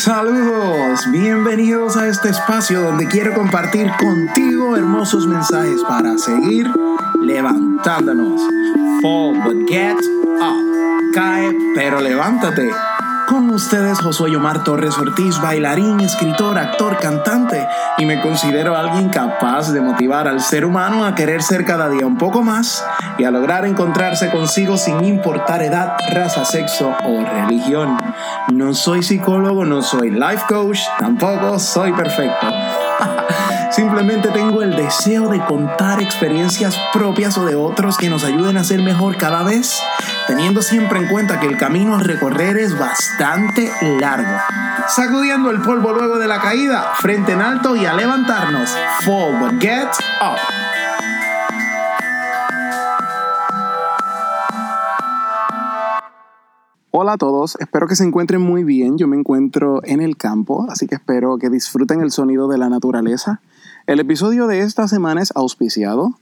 [0.00, 6.70] Saludos, bienvenidos a este espacio donde quiero compartir contigo hermosos mensajes para seguir
[7.20, 8.40] levantándonos.
[9.02, 9.96] Fall but get
[10.40, 11.12] up.
[11.12, 12.70] Cae pero levántate.
[13.28, 17.68] Con ustedes Josué Omar Torres Ortiz, bailarín, escritor, actor, cantante,
[17.98, 22.06] y me considero alguien capaz de motivar al ser humano a querer ser cada día
[22.06, 22.82] un poco más
[23.18, 27.98] y a lograr encontrarse consigo sin importar edad, raza, sexo o religión.
[28.50, 32.46] No soy psicólogo, no soy life coach, tampoco soy perfecto.
[33.70, 38.64] Simplemente tengo el deseo de contar experiencias propias o de otros que nos ayuden a
[38.64, 39.80] ser mejor cada vez,
[40.26, 44.36] teniendo siempre en cuenta que el camino a recorrer es bastante largo.
[44.88, 48.74] Sacudiendo el polvo luego de la caída, frente en alto y a levantarnos.
[49.06, 49.88] But get
[50.20, 50.67] up.
[57.00, 58.98] Hola a todos, espero que se encuentren muy bien.
[58.98, 62.68] Yo me encuentro en el campo, así que espero que disfruten el sonido de la
[62.68, 63.40] naturaleza.
[63.86, 66.18] El episodio de esta semana es auspiciado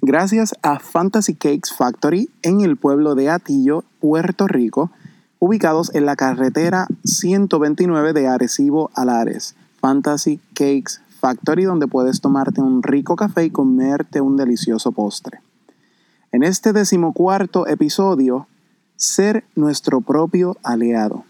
[0.00, 4.92] gracias a Fantasy Cakes Factory en el pueblo de Atillo, Puerto Rico,
[5.40, 9.56] ubicados en la carretera 129 de Arecibo a Lares.
[9.80, 15.40] Fantasy Cakes Factory, donde puedes tomarte un rico café y comerte un delicioso postre.
[16.30, 18.46] En este decimocuarto episodio
[19.00, 21.24] ser nuestro propio aliado.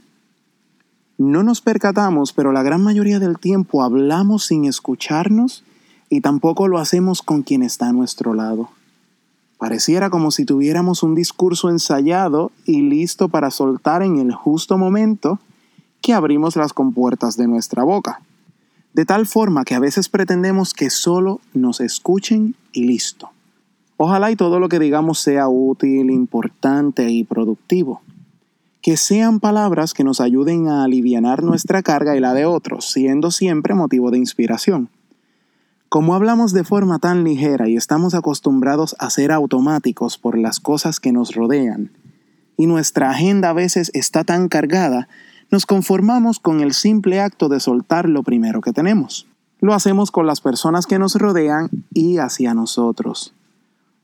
[1.19, 5.63] No nos percatamos, pero la gran mayoría del tiempo hablamos sin escucharnos
[6.09, 8.71] y tampoco lo hacemos con quien está a nuestro lado.
[9.57, 15.39] Pareciera como si tuviéramos un discurso ensayado y listo para soltar en el justo momento
[16.03, 18.21] que abrimos las compuertas de nuestra boca.
[18.95, 23.31] De tal forma que a veces pretendemos que solo nos escuchen y listo.
[24.03, 28.01] Ojalá y todo lo que digamos sea útil, importante y productivo.
[28.81, 33.31] Que sean palabras que nos ayuden a aliviar nuestra carga y la de otros, siendo
[33.31, 34.89] siempre motivo de inspiración.
[35.91, 40.99] Como hablamos de forma tan ligera y estamos acostumbrados a ser automáticos por las cosas
[40.99, 41.93] que nos rodean,
[42.57, 45.09] y nuestra agenda a veces está tan cargada,
[45.51, 49.27] nos conformamos con el simple acto de soltar lo primero que tenemos.
[49.59, 53.35] Lo hacemos con las personas que nos rodean y hacia nosotros.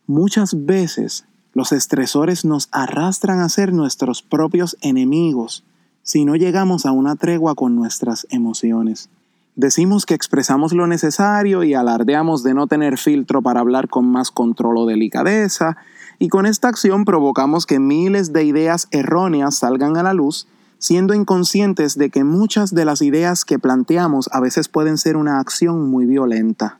[0.08, 5.64] Muchas veces los estresores nos arrastran a ser nuestros propios enemigos
[6.04, 9.08] si no llegamos a una tregua con nuestras emociones.
[9.56, 14.30] Decimos que expresamos lo necesario y alardeamos de no tener filtro para hablar con más
[14.30, 15.76] control o delicadeza,
[16.20, 20.46] y con esta acción provocamos que miles de ideas erróneas salgan a la luz,
[20.78, 25.40] siendo inconscientes de que muchas de las ideas que planteamos a veces pueden ser una
[25.40, 26.78] acción muy violenta.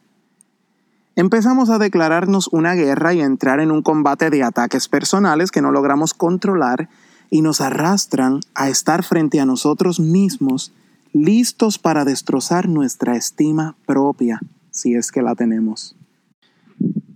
[1.19, 5.71] Empezamos a declararnos una guerra y entrar en un combate de ataques personales que no
[5.71, 6.91] logramos controlar
[7.31, 10.75] y nos arrastran a estar frente a nosotros mismos,
[11.15, 14.41] listos para destrozar nuestra estima propia,
[14.71, 15.97] si es que la tenemos.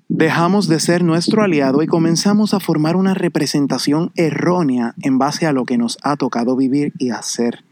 [0.08, 5.52] Dejamos de ser nuestro aliado y comenzamos a formar una representación errónea en base a
[5.52, 7.64] lo que nos ha tocado vivir y hacer.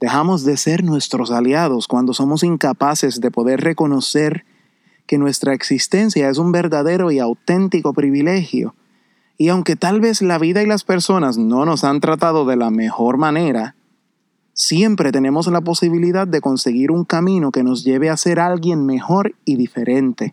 [0.00, 4.46] Dejamos de ser nuestros aliados cuando somos incapaces de poder reconocer
[5.10, 8.76] que nuestra existencia es un verdadero y auténtico privilegio.
[9.38, 12.70] Y aunque tal vez la vida y las personas no nos han tratado de la
[12.70, 13.74] mejor manera,
[14.52, 19.34] siempre tenemos la posibilidad de conseguir un camino que nos lleve a ser alguien mejor
[19.44, 20.32] y diferente.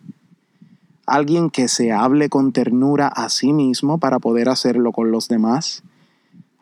[1.08, 5.82] Alguien que se hable con ternura a sí mismo para poder hacerlo con los demás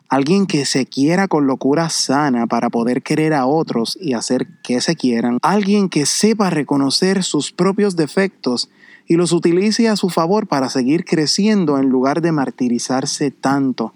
[0.08, 4.80] Alguien que se quiera con locura sana para poder querer a otros y hacer que
[4.80, 5.38] se quieran.
[5.42, 8.70] Alguien que sepa reconocer sus propios defectos
[9.08, 13.92] y los utilice a su favor para seguir creciendo en lugar de martirizarse tanto.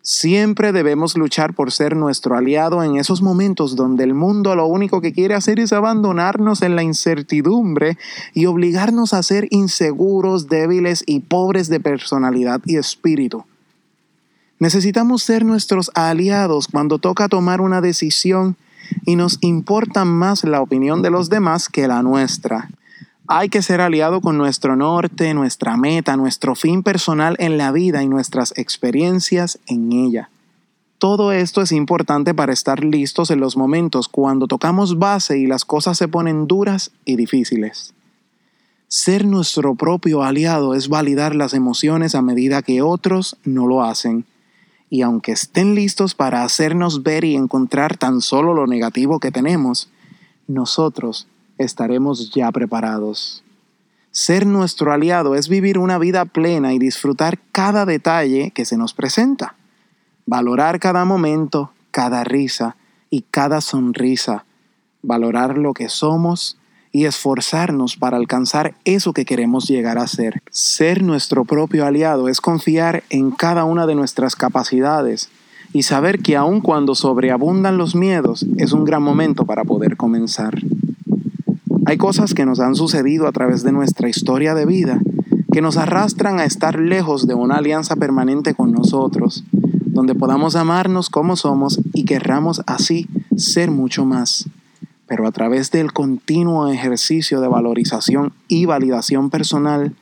[0.00, 5.02] Siempre debemos luchar por ser nuestro aliado en esos momentos donde el mundo lo único
[5.02, 7.98] que quiere hacer es abandonarnos en la incertidumbre
[8.32, 13.44] y obligarnos a ser inseguros, débiles y pobres de personalidad y espíritu.
[14.60, 18.56] Necesitamos ser nuestros aliados cuando toca tomar una decisión
[19.04, 22.68] y nos importa más la opinión de los demás que la nuestra.
[23.28, 28.02] Hay que ser aliado con nuestro norte, nuestra meta, nuestro fin personal en la vida
[28.02, 30.30] y nuestras experiencias en ella.
[30.98, 35.64] Todo esto es importante para estar listos en los momentos cuando tocamos base y las
[35.64, 37.94] cosas se ponen duras y difíciles.
[38.88, 44.24] Ser nuestro propio aliado es validar las emociones a medida que otros no lo hacen
[44.90, 49.90] y aunque estén listos para hacernos ver y encontrar tan solo lo negativo que tenemos,
[50.46, 53.44] nosotros estaremos ya preparados.
[54.10, 58.94] Ser nuestro aliado es vivir una vida plena y disfrutar cada detalle que se nos
[58.94, 59.54] presenta.
[60.26, 62.76] Valorar cada momento, cada risa,
[63.10, 64.44] y cada sonrisa,
[65.02, 66.57] valorar lo que somos
[66.92, 70.42] y esforzarnos para alcanzar eso que queremos llegar a ser.
[70.50, 75.30] Ser nuestro propio aliado es confiar en cada una de nuestras capacidades
[75.72, 80.58] y saber que aun cuando sobreabundan los miedos es un gran momento para poder comenzar.
[81.86, 85.00] Hay cosas que nos han sucedido a través de nuestra historia de vida
[85.52, 89.44] que nos arrastran a estar lejos de una alianza permanente con nosotros,
[89.86, 94.48] donde podamos amarnos como somos y querramos así ser mucho más.
[95.08, 99.94] Pero a través del continuo ejercicio de valorización y validación personal,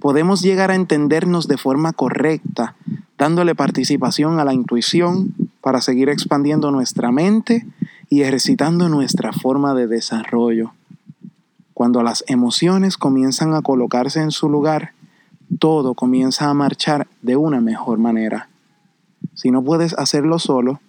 [0.00, 2.74] podemos llegar a entendernos de forma correcta,
[3.18, 7.66] dándole participación a la intuición para seguir expandiendo nuestra mente
[8.08, 10.72] y ejercitando nuestra forma de desarrollo.
[11.74, 14.92] Cuando las emociones comienzan a colocarse en su lugar,
[15.58, 18.48] todo comienza a marchar de una mejor manera.
[19.34, 20.80] Si no puedes hacerlo solo,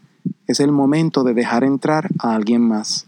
[0.47, 3.07] es el momento de dejar entrar a alguien más.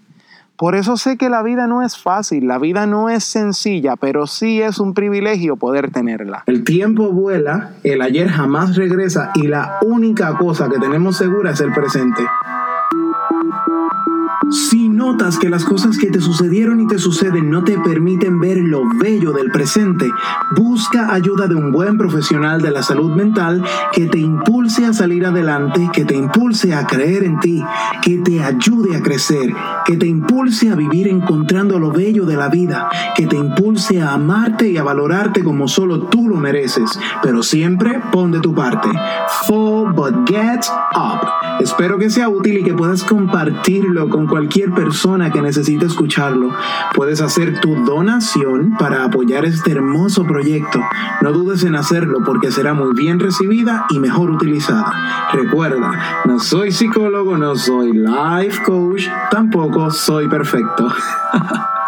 [0.60, 4.28] Por eso sé que la vida no es fácil, la vida no es sencilla, pero
[4.28, 6.44] sí es un privilegio poder tenerla.
[6.48, 11.62] El tiempo vuela, el ayer jamás regresa y la única cosa que tenemos segura es
[11.62, 12.24] el presente.
[15.12, 18.84] Notas que las cosas que te sucedieron y te suceden no te permiten ver lo
[19.00, 20.08] bello del presente,
[20.56, 25.26] busca ayuda de un buen profesional de la salud mental que te impulse a salir
[25.26, 27.64] adelante, que te impulse a creer en ti,
[28.04, 29.52] que te ayude a crecer,
[29.84, 34.14] que te impulse a vivir encontrando lo bello de la vida, que te impulse a
[34.14, 38.90] amarte y a valorarte como solo tú lo mereces, pero siempre pon de tu parte.
[39.48, 40.66] Fall but get
[40.96, 41.28] up.
[41.62, 44.99] Espero que sea útil y que puedas compartirlo con cualquier persona
[45.32, 46.54] que necesite escucharlo.
[46.94, 50.82] Puedes hacer tu donación para apoyar este hermoso proyecto.
[51.22, 55.30] No dudes en hacerlo porque será muy bien recibida y mejor utilizada.
[55.32, 60.92] Recuerda, no soy psicólogo, no soy life coach, tampoco soy perfecto.